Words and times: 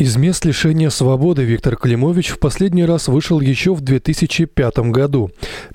Из 0.00 0.16
мест 0.16 0.46
лишения 0.46 0.88
свободы 0.88 1.44
Виктор 1.44 1.76
Климович 1.76 2.30
в 2.30 2.40
последний 2.40 2.86
раз 2.86 3.06
вышел 3.06 3.38
еще 3.38 3.74
в 3.74 3.82
2005 3.82 4.78
году. 4.90 5.28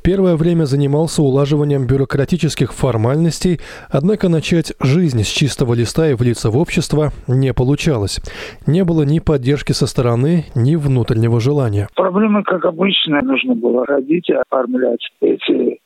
Первое 0.04 0.36
время 0.36 0.64
занимался 0.64 1.22
улаживанием 1.22 1.86
бюрократических 1.86 2.74
формальностей, 2.74 3.60
однако 3.88 4.28
начать 4.28 4.74
жизнь 4.82 5.22
с 5.22 5.28
чистого 5.28 5.76
листа 5.76 6.10
и 6.10 6.16
влиться 6.16 6.50
в 6.50 6.58
общество 6.58 7.12
не 7.28 7.54
получалось. 7.54 8.20
Не 8.66 8.84
было 8.84 9.04
ни 9.04 9.20
поддержки 9.20 9.74
со 9.74 9.86
стороны, 9.86 10.46
ни 10.56 10.76
внутреннего 10.76 11.40
желания. 11.40 11.88
Проблемы, 11.96 12.42
как 12.42 12.66
обычно, 12.66 13.22
нужно 13.22 13.54
было 13.54 13.86
родить 13.86 14.32
оформлять 14.32 15.08
эти 15.22 15.78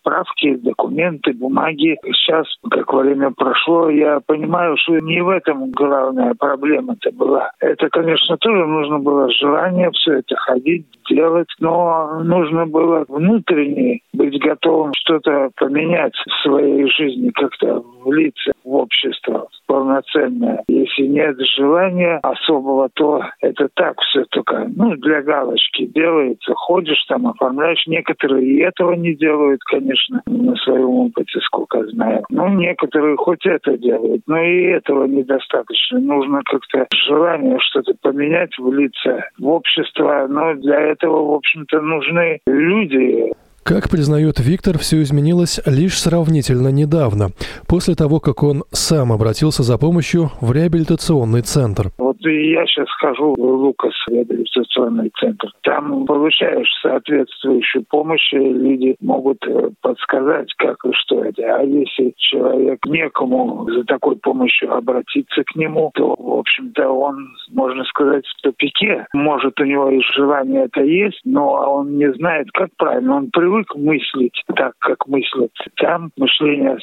справки, 0.00 0.54
документы, 0.56 1.32
бумаги. 1.32 1.96
Сейчас, 2.04 2.46
как 2.70 2.92
время 2.92 3.30
прошло, 3.30 3.88
я 3.90 4.20
понимаю, 4.20 4.76
что 4.78 4.98
не 4.98 5.22
в 5.22 5.28
этом 5.28 5.70
главная 5.70 6.34
проблема-то 6.34 7.12
была. 7.12 7.52
Это, 7.60 7.88
конечно, 7.88 8.36
тоже 8.38 8.66
нужно 8.66 8.98
было 8.98 9.30
желание 9.30 9.90
все 9.92 10.18
это 10.18 10.36
ходить, 10.36 10.86
делать, 11.08 11.48
но 11.58 12.20
нужно 12.22 12.66
было 12.66 13.04
внутренне 13.08 14.00
быть 14.12 14.38
готовым 14.40 14.92
что-то 14.96 15.50
поменять 15.56 16.14
в 16.14 16.42
своей 16.42 16.88
жизни, 16.90 17.30
как-то 17.30 17.82
влиться 18.04 18.52
в 18.64 18.74
общество 18.74 19.48
полноценное. 19.66 20.62
Если 20.68 21.02
нет 21.02 21.36
желания 21.56 22.18
особого, 22.22 22.88
то 22.94 23.22
это 23.40 23.68
так 23.74 24.00
все 24.00 24.24
только, 24.30 24.68
ну, 24.74 24.96
для 24.96 25.22
галочки 25.22 25.86
делается. 25.86 26.54
Ходишь 26.54 27.04
там, 27.08 27.26
оформляешь. 27.26 27.86
Некоторые 27.86 28.46
и 28.46 28.60
этого 28.60 28.92
не 28.92 29.14
делают, 29.14 29.62
конечно, 29.64 29.89
на 30.26 30.56
своем 30.56 30.90
опыте, 30.90 31.38
сколько 31.40 31.84
знаю. 31.88 32.24
Ну, 32.30 32.48
некоторые 32.48 33.16
хоть 33.16 33.46
это 33.46 33.76
делают, 33.76 34.22
но 34.26 34.38
и 34.40 34.64
этого 34.64 35.04
недостаточно. 35.04 35.98
Нужно 35.98 36.42
как-то 36.44 36.86
желание 37.06 37.58
что-то 37.60 37.94
поменять, 38.00 38.56
влиться 38.58 39.24
в 39.38 39.46
общество. 39.48 40.26
Но 40.28 40.54
для 40.54 40.80
этого, 40.80 41.32
в 41.32 41.34
общем-то, 41.34 41.80
нужны 41.80 42.40
люди, 42.46 43.32
как 43.62 43.88
признает 43.88 44.40
Виктор, 44.40 44.78
все 44.78 45.02
изменилось 45.02 45.60
лишь 45.66 46.00
сравнительно 46.00 46.68
недавно, 46.68 47.28
после 47.68 47.94
того, 47.94 48.18
как 48.18 48.42
он 48.42 48.64
сам 48.72 49.12
обратился 49.12 49.62
за 49.62 49.78
помощью 49.78 50.32
в 50.40 50.50
реабилитационный 50.52 51.42
центр. 51.42 51.90
Я 52.22 52.66
сейчас 52.66 52.88
хожу 52.98 53.34
в 53.34 53.40
Лукас, 53.40 53.94
реабилитационный 54.08 55.10
центр. 55.18 55.48
Там 55.62 56.04
получаешь 56.06 56.68
соответствующую 56.82 57.84
помощь, 57.88 58.32
и 58.32 58.38
люди 58.38 58.96
могут 59.00 59.38
э, 59.46 59.70
подсказать, 59.80 60.52
как 60.58 60.76
и 60.84 60.92
что 60.92 61.24
это. 61.24 61.56
А 61.56 61.62
если 61.62 62.12
человек 62.16 62.84
некому 62.86 63.66
за 63.70 63.84
такой 63.84 64.16
помощью 64.16 64.72
обратиться 64.72 65.42
к 65.44 65.56
нему, 65.56 65.90
то, 65.94 66.14
в 66.18 66.38
общем-то, 66.38 66.88
он, 66.88 67.28
можно 67.50 67.84
сказать, 67.84 68.26
в 68.26 68.42
тупике. 68.42 69.06
Может, 69.12 69.58
у 69.60 69.64
него 69.64 69.90
и 69.90 70.00
желание 70.14 70.64
это 70.64 70.82
есть, 70.82 71.20
но 71.24 71.76
он 71.76 71.96
не 71.96 72.12
знает, 72.14 72.50
как 72.52 72.68
правильно. 72.76 73.16
Он 73.16 73.30
привык 73.30 73.74
мыслить 73.74 74.42
так, 74.54 74.74
как 74.78 75.06
мыслят. 75.06 75.52
Там 75.76 76.10
мышление 76.16 76.76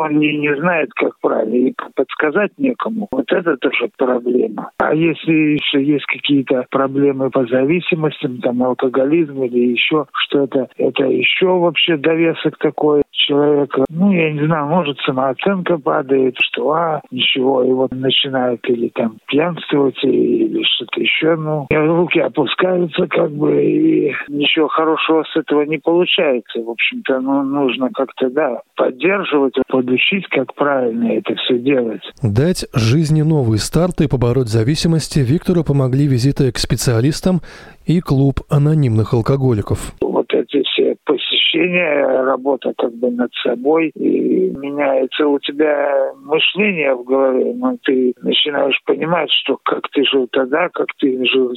он 0.00 0.18
не, 0.18 0.36
не 0.38 0.54
знает, 0.56 0.90
как 0.94 1.18
правильно. 1.20 1.54
И 1.54 1.74
подсказать 1.94 2.52
некому. 2.58 3.08
Вот 3.10 3.30
это 3.30 3.56
тоже 3.56 3.90
проблема. 3.96 4.69
А 4.78 4.94
если 4.94 5.32
еще 5.32 5.82
есть 5.82 6.06
какие-то 6.06 6.66
проблемы 6.70 7.30
по 7.30 7.46
зависимостям, 7.46 8.38
там 8.38 8.62
алкоголизм 8.62 9.42
или 9.42 9.72
еще 9.72 10.06
что-то, 10.12 10.68
это 10.76 11.04
еще 11.04 11.46
вообще 11.46 11.96
довесок 11.96 12.58
такой 12.58 13.02
человека, 13.12 13.84
ну, 13.88 14.12
я 14.12 14.32
не 14.32 14.46
знаю, 14.46 14.66
может, 14.66 14.98
самооценка 15.00 15.78
падает, 15.78 16.36
что, 16.42 16.72
а, 16.72 17.00
ничего, 17.10 17.62
и 17.62 17.72
вот 17.72 17.92
начинает 17.92 18.60
или 18.68 18.88
там 18.88 19.18
пьянствовать, 19.26 20.02
или 20.02 20.62
что-то 20.64 21.00
еще, 21.00 21.36
ну, 21.36 21.66
руки 21.70 22.18
опускаются, 22.18 23.06
как 23.06 23.30
бы, 23.30 23.62
и 23.62 24.12
ничего 24.28 24.68
хорошего 24.68 25.24
с 25.24 25.36
этого 25.36 25.62
не 25.62 25.78
получается. 25.78 26.60
В 26.60 26.70
общем-то, 26.70 27.20
ну, 27.20 27.42
нужно 27.42 27.90
как-то, 27.92 28.30
да, 28.30 28.62
поддерживать, 28.76 29.54
подучить, 29.68 30.26
как 30.28 30.54
правильно 30.54 31.12
это 31.12 31.34
все 31.36 31.58
делать. 31.58 32.02
Дать 32.22 32.66
жизни 32.74 33.22
новый 33.22 33.58
старт 33.58 34.00
и 34.00 34.08
побороть 34.08 34.48
зависимости 34.60 35.20
Виктору 35.20 35.64
помогли 35.64 36.06
визиты 36.06 36.52
к 36.52 36.58
специалистам 36.58 37.40
и 37.86 38.00
клуб 38.00 38.40
анонимных 38.50 39.14
алкоголиков. 39.14 39.78
Вот 40.02 40.26
эти 40.34 40.62
все 40.64 40.96
посещения, 41.06 42.04
работа 42.24 42.74
как 42.76 42.92
бы 42.92 43.10
над 43.10 43.32
собой, 43.42 43.88
и 43.94 44.50
меняется 44.50 45.26
у 45.26 45.38
тебя 45.38 46.12
мышление 46.22 46.94
в 46.94 47.04
голове, 47.04 47.54
но 47.54 47.78
ты 47.82 48.12
начинаешь 48.20 48.78
понимать, 48.84 49.30
что 49.30 49.58
как 49.64 49.88
ты 49.92 50.04
жил 50.04 50.28
тогда, 50.30 50.68
как 50.68 50.88
ты 50.98 51.24
жил 51.24 51.54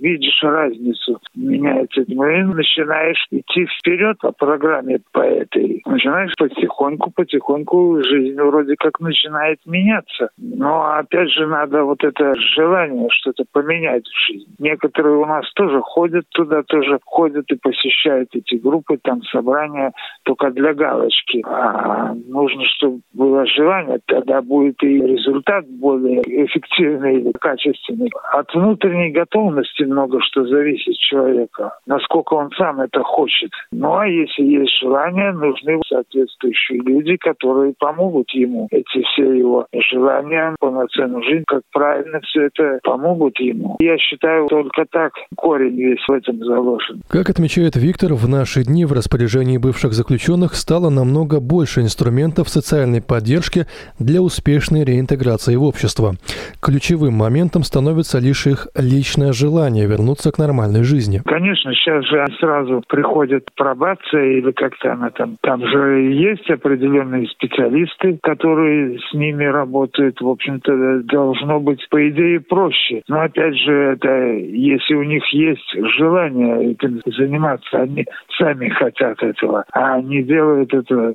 видишь 0.00 0.42
разницу, 0.42 1.20
меняется. 1.34 2.02
И 2.02 2.14
начинаешь 2.14 3.24
идти 3.30 3.66
вперед 3.66 4.18
по 4.18 4.32
программе 4.32 5.00
по 5.12 5.20
этой. 5.20 5.82
Начинаешь 5.86 6.34
потихоньку, 6.36 7.10
потихоньку 7.10 8.02
жизнь 8.04 8.40
вроде 8.40 8.76
как 8.76 9.00
начинает 9.00 9.58
меняться. 9.66 10.28
Но 10.38 10.84
опять 10.96 11.30
же 11.30 11.46
надо 11.46 11.84
вот 11.84 12.02
это 12.04 12.34
желание 12.56 13.08
что-то 13.10 13.44
поменять 13.52 14.04
в 14.06 14.26
жизни. 14.26 14.54
Некоторые 14.58 15.16
у 15.16 15.26
нас 15.26 15.50
тоже 15.54 15.80
ходят 15.82 16.24
туда, 16.30 16.62
тоже 16.62 16.98
ходят 17.04 17.50
и 17.50 17.56
посещают 17.56 18.30
эти 18.34 18.56
группы, 18.56 18.98
там 19.02 19.22
собрания 19.24 19.92
только 20.24 20.50
для 20.50 20.74
галочки. 20.74 21.42
А 21.46 22.14
нужно, 22.28 22.62
чтобы 22.76 23.00
было 23.12 23.46
желание, 23.46 24.00
тогда 24.06 24.42
будет 24.42 24.82
и 24.82 25.00
результат 25.00 25.66
более 25.68 26.22
эффективный 26.22 27.22
и 27.22 27.32
качественный. 27.32 28.10
От 28.32 28.52
внутренней 28.54 29.10
готовности 29.12 29.83
очень 29.84 29.92
много 29.92 30.18
что 30.20 30.46
зависит 30.46 30.94
от 30.94 30.98
человека, 30.98 31.78
насколько 31.86 32.34
он 32.34 32.50
сам 32.56 32.80
это 32.80 33.02
хочет. 33.02 33.50
Ну 33.72 33.96
а 33.96 34.06
если 34.06 34.42
есть 34.42 34.80
желание, 34.80 35.32
нужны 35.32 35.80
соответствующие 35.88 36.80
люди, 36.80 37.16
которые 37.16 37.74
помогут 37.78 38.30
ему. 38.30 38.68
Эти 38.70 39.02
все 39.02 39.32
его 39.32 39.66
желания, 39.90 40.56
полноценную 40.60 41.22
жизнь, 41.22 41.44
как 41.46 41.62
правильно 41.72 42.20
все 42.20 42.46
это 42.46 42.78
помогут 42.82 43.38
ему. 43.38 43.76
Я 43.80 43.98
считаю, 43.98 44.46
только 44.48 44.84
так 44.90 45.12
корень 45.36 45.76
весь 45.76 46.04
в 46.06 46.12
этом 46.12 46.38
заложен. 46.38 47.02
Как 47.08 47.30
отмечает 47.30 47.76
Виктор, 47.76 48.14
в 48.14 48.28
наши 48.28 48.64
дни 48.64 48.84
в 48.84 48.92
распоряжении 48.92 49.58
бывших 49.58 49.92
заключенных 49.92 50.54
стало 50.54 50.90
намного 50.90 51.40
больше 51.40 51.80
инструментов 51.80 52.48
социальной 52.48 53.02
поддержки 53.02 53.66
для 53.98 54.20
успешной 54.22 54.84
реинтеграции 54.84 55.56
в 55.56 55.64
общество. 55.64 56.14
Ключевым 56.60 57.14
моментом 57.14 57.62
становится 57.64 58.18
лишь 58.18 58.46
их 58.46 58.68
личное 58.74 59.32
желание 59.32 59.73
желание 59.74 59.86
вернуться 59.86 60.32
к 60.32 60.38
нормальной 60.38 60.84
жизни. 60.84 61.20
Конечно, 61.24 61.72
сейчас 61.74 62.04
же 62.06 62.24
сразу 62.38 62.82
приходит 62.88 63.48
пробация 63.56 64.38
или 64.38 64.52
как-то 64.52 64.92
она 64.92 65.10
там. 65.10 65.36
Там 65.42 65.60
же 65.66 66.02
есть 66.12 66.48
определенные 66.50 67.26
специалисты, 67.28 68.18
которые 68.22 68.98
с 68.98 69.14
ними 69.14 69.44
работают. 69.44 70.20
В 70.20 70.28
общем-то, 70.28 71.02
должно 71.04 71.60
быть, 71.60 71.86
по 71.90 72.08
идее, 72.08 72.40
проще. 72.40 73.02
Но 73.08 73.20
опять 73.20 73.56
же, 73.56 73.72
это 73.72 74.08
если 74.34 74.94
у 74.94 75.02
них 75.02 75.24
есть 75.32 75.74
желание 75.98 76.72
этим 76.72 77.00
заниматься, 77.06 77.78
они 77.78 78.04
сами 78.38 78.68
хотят 78.68 79.22
этого, 79.22 79.64
а 79.72 80.00
не 80.00 80.22
делают 80.22 80.72
это, 80.72 81.14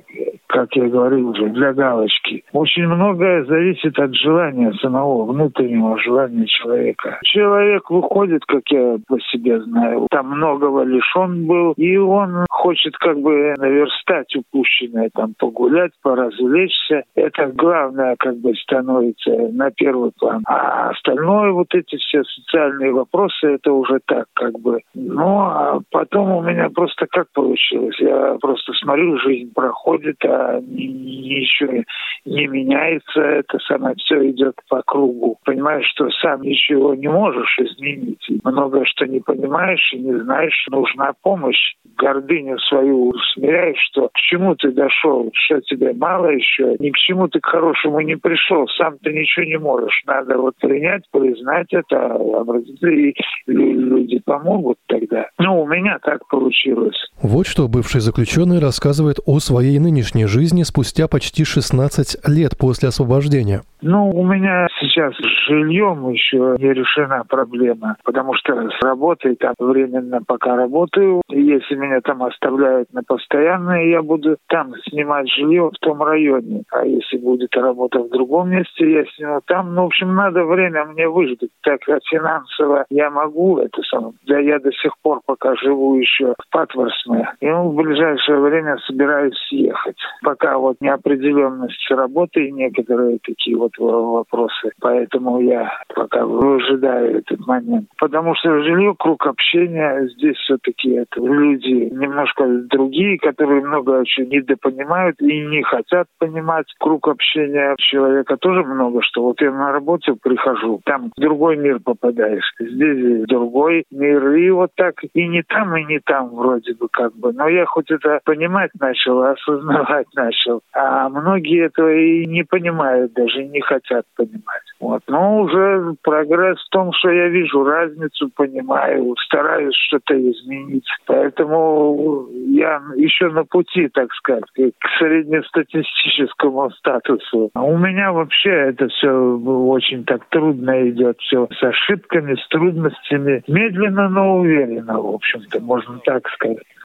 как 0.50 0.74
я 0.76 0.88
говорил 0.88 1.30
уже, 1.30 1.48
для 1.50 1.72
галочки. 1.72 2.44
Очень 2.52 2.86
многое 2.86 3.44
зависит 3.44 3.98
от 3.98 4.14
желания 4.14 4.72
самого, 4.80 5.24
внутреннего 5.30 5.98
желания 5.98 6.46
человека. 6.46 7.18
Человек 7.24 7.90
выходит 7.90 8.44
как 8.44 8.62
я 8.70 8.96
по 9.06 9.18
себе 9.20 9.60
знаю. 9.60 10.06
Там 10.10 10.28
многого 10.30 10.82
лишен 10.82 11.46
был, 11.46 11.72
и 11.76 11.96
он 11.96 12.46
хочет 12.50 12.96
как 12.98 13.18
бы 13.20 13.54
наверстать 13.58 14.34
упущенное, 14.36 15.10
там 15.14 15.34
погулять, 15.38 15.92
поразвлечься. 16.02 17.04
Это 17.14 17.46
главное 17.54 18.16
как 18.18 18.36
бы 18.38 18.54
становится 18.54 19.30
на 19.30 19.70
первый 19.70 20.10
план. 20.18 20.42
А 20.46 20.90
остальное, 20.90 21.52
вот 21.52 21.68
эти 21.74 21.96
все 21.96 22.22
социальные 22.24 22.92
вопросы, 22.92 23.46
это 23.46 23.72
уже 23.72 24.00
так 24.04 24.26
как 24.34 24.58
бы. 24.58 24.80
Ну, 24.94 25.40
а 25.40 25.80
потом 25.90 26.32
у 26.32 26.42
меня 26.42 26.68
просто 26.70 27.06
как 27.08 27.26
получилось? 27.32 27.96
Я 28.00 28.36
просто 28.40 28.72
смотрю, 28.74 29.16
жизнь 29.18 29.52
проходит, 29.54 30.16
а 30.24 30.39
ничего 30.62 31.84
не 32.24 32.46
меняется, 32.46 33.20
это 33.20 33.58
самое 33.66 33.94
все 33.96 34.30
идет 34.30 34.54
по 34.68 34.82
кругу. 34.82 35.38
Понимаешь, 35.44 35.86
что 35.94 36.08
сам 36.22 36.42
ничего 36.42 36.94
не 36.94 37.08
можешь 37.08 37.58
изменить 37.58 38.20
много 38.44 38.84
что 38.84 39.06
не 39.06 39.20
понимаешь 39.20 39.92
и 39.92 39.98
не 39.98 40.18
знаешь, 40.20 40.66
нужна 40.70 41.12
помощь. 41.22 41.74
Гордыню 41.96 42.58
свою 42.58 43.12
смиряешь, 43.34 43.78
что 43.90 44.08
к 44.08 44.16
чему 44.16 44.54
ты 44.54 44.72
дошел, 44.72 45.30
что 45.32 45.60
тебе 45.60 45.92
мало 45.92 46.28
еще, 46.28 46.76
ни 46.78 46.90
к 46.90 46.96
чему 46.96 47.28
ты 47.28 47.40
к 47.40 47.46
хорошему 47.46 48.00
не 48.00 48.16
пришел, 48.16 48.66
сам 48.78 48.98
ты 48.98 49.12
ничего 49.12 49.44
не 49.44 49.58
можешь. 49.58 50.02
Надо 50.06 50.38
вот 50.38 50.54
принять, 50.56 51.02
признать 51.10 51.72
это, 51.72 52.14
обратиться, 52.14 52.88
и 52.88 53.14
люди 53.46 54.20
помогут 54.24 54.78
тогда. 54.86 55.28
Ну, 55.38 55.62
у 55.62 55.66
меня 55.66 55.98
так 56.02 56.26
получилось. 56.28 56.96
Вот 57.22 57.46
что 57.46 57.68
бывший 57.68 58.00
заключенный 58.00 58.60
рассказывает 58.60 59.18
о 59.26 59.38
своей 59.40 59.78
нынешней 59.78 60.26
жизни 60.30 60.62
спустя 60.62 61.08
почти 61.08 61.44
16 61.44 62.28
лет 62.28 62.56
после 62.56 62.88
освобождения. 62.88 63.62
Ну, 63.82 64.10
у 64.10 64.24
меня 64.24 64.68
сейчас 64.78 65.14
с 65.14 65.48
жильем 65.48 66.10
еще 66.10 66.56
не 66.58 66.72
решена 66.72 67.24
проблема, 67.26 67.96
потому 68.04 68.34
что 68.34 68.68
с 68.68 68.82
работой 68.82 69.36
там 69.36 69.54
временно 69.58 70.20
пока 70.26 70.54
работаю. 70.54 71.22
Если 71.28 71.74
меня 71.76 72.00
там 72.02 72.22
оставляют 72.22 72.92
на 72.92 73.02
постоянное, 73.02 73.86
я 73.86 74.02
буду 74.02 74.36
там 74.48 74.74
снимать 74.88 75.30
жилье 75.30 75.70
в 75.70 75.78
том 75.80 76.02
районе. 76.02 76.62
А 76.72 76.84
если 76.84 77.16
будет 77.16 77.56
работа 77.56 78.00
в 78.00 78.10
другом 78.10 78.50
месте, 78.50 78.90
я 78.90 79.04
сниму 79.16 79.40
там. 79.46 79.74
Ну, 79.74 79.82
в 79.82 79.86
общем, 79.86 80.14
надо 80.14 80.44
время 80.44 80.84
мне 80.84 81.08
выждать. 81.08 81.50
Так 81.62 81.80
как 81.80 82.00
финансово 82.10 82.84
я 82.90 83.10
могу 83.10 83.58
это 83.58 83.82
самое. 83.82 84.12
Да 84.26 84.38
я 84.38 84.58
до 84.58 84.72
сих 84.72 84.92
пор 85.02 85.20
пока 85.24 85.54
живу 85.56 85.96
еще 85.96 86.34
в 86.38 86.50
Патворсме. 86.50 87.32
И 87.40 87.46
ну, 87.48 87.70
в 87.70 87.74
ближайшее 87.74 88.40
время 88.40 88.76
собираюсь 88.86 89.36
съехать. 89.48 89.96
Пока 90.22 90.58
вот 90.58 90.76
неопределенность 90.80 91.90
работы 91.90 92.46
и 92.46 92.52
некоторые 92.52 93.18
такие 93.22 93.56
вот 93.56 93.72
вопросы. 93.78 94.72
Поэтому 94.80 95.40
я 95.40 95.72
пока 95.94 96.24
выжидаю 96.24 97.18
этот 97.18 97.46
момент. 97.46 97.88
Потому 97.98 98.34
что 98.34 98.62
жилье, 98.62 98.94
круг 98.98 99.26
общения, 99.26 100.08
здесь 100.14 100.36
все-таки 100.36 100.90
это 100.90 101.20
люди 101.20 101.88
немножко 101.92 102.46
другие, 102.70 103.18
которые 103.18 103.62
много 103.62 104.00
очень 104.00 104.28
недопонимают 104.28 105.20
и 105.20 105.46
не 105.46 105.62
хотят 105.62 106.06
понимать. 106.18 106.66
Круг 106.78 107.08
общения 107.08 107.74
человека 107.78 108.36
тоже 108.36 108.62
много 108.64 109.02
что. 109.02 109.22
Вот 109.22 109.40
я 109.40 109.50
на 109.50 109.72
работе 109.72 110.14
прихожу, 110.20 110.80
там 110.84 111.10
в 111.16 111.20
другой 111.20 111.56
мир 111.56 111.80
попадаешь, 111.80 112.52
здесь 112.58 113.24
другой 113.26 113.84
мир. 113.90 114.32
И 114.34 114.50
вот 114.50 114.70
так 114.76 114.94
и 115.14 115.28
не 115.28 115.42
там, 115.42 115.76
и 115.76 115.84
не 115.84 116.00
там 116.00 116.30
вроде 116.30 116.74
бы 116.74 116.88
как 116.90 117.14
бы. 117.16 117.32
Но 117.32 117.48
я 117.48 117.66
хоть 117.66 117.90
это 117.90 118.20
понимать 118.24 118.70
начал, 118.78 119.22
осознавать 119.22 120.06
начал. 120.14 120.60
А 120.72 121.08
многие 121.08 121.66
этого 121.66 121.92
и 121.92 122.26
не 122.26 122.44
понимают 122.44 123.12
даже, 123.12 123.44
не 123.44 123.60
хотят 123.60 124.04
понимать. 124.16 124.62
Вот. 124.80 125.02
Но 125.08 125.40
уже 125.40 125.94
прогресс 126.02 126.58
в 126.58 126.70
том, 126.70 126.92
что 126.92 127.10
я 127.10 127.28
вижу 127.28 127.64
разницу, 127.64 128.30
понимаю, 128.34 129.14
стараюсь 129.24 129.74
что-то 129.86 130.14
изменить. 130.14 130.86
Поэтому 131.06 132.26
я 132.48 132.80
еще 132.96 133.28
на 133.28 133.44
пути, 133.44 133.88
так 133.88 134.12
сказать, 134.14 134.44
к 134.54 134.98
среднестатистическому 134.98 136.70
статусу. 136.70 137.50
У 137.54 137.76
меня 137.76 138.12
вообще 138.12 138.50
это 138.50 138.88
все 138.88 139.10
очень 139.10 140.04
так 140.04 140.24
трудно 140.30 140.88
идет, 140.88 141.18
все 141.20 141.48
с 141.58 141.62
ошибками, 141.62 142.34
с 142.34 142.48
трудностями. 142.48 143.42
Медленно, 143.48 144.08
но 144.08 144.36
уверенно, 144.36 145.00
в 145.00 145.14
общем-то, 145.14 145.60
можно 145.60 145.98
так 146.04 146.28
сказать. 146.30 146.64